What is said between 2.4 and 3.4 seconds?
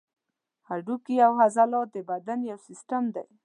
یو سیستم دی.